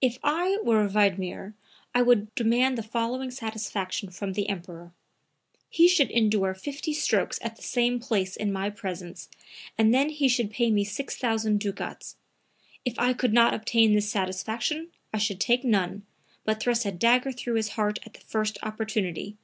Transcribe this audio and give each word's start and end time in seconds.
"If 0.00 0.18
I 0.24 0.58
were 0.64 0.88
Wiedmer 0.88 1.54
I 1.94 2.02
would 2.02 2.34
demand 2.34 2.76
the 2.76 2.82
following 2.82 3.30
satisfaction 3.30 4.10
from 4.10 4.32
the 4.32 4.48
Emperor: 4.48 4.92
he 5.70 5.86
should 5.86 6.10
endure 6.10 6.52
50 6.52 6.92
strokes 6.92 7.38
at 7.42 7.54
the 7.54 7.62
same 7.62 8.00
place 8.00 8.34
in 8.36 8.52
my 8.52 8.70
presence 8.70 9.28
and 9.78 9.94
then 9.94 10.08
he 10.08 10.26
should 10.26 10.50
pay 10.50 10.72
me 10.72 10.82
6,000 10.82 11.60
ducats. 11.60 12.16
If 12.84 12.98
I 12.98 13.12
could 13.12 13.32
not 13.32 13.54
obtain 13.54 13.92
this 13.92 14.10
satisfaction 14.10 14.88
I 15.14 15.18
should 15.18 15.38
take 15.38 15.62
none, 15.62 16.06
but 16.44 16.58
thrust 16.58 16.84
a 16.84 16.90
dagger 16.90 17.30
through 17.30 17.54
his 17.54 17.68
heart 17.78 18.00
at 18.04 18.14
the 18.14 18.20
first 18.20 18.58
opportunity. 18.64 19.36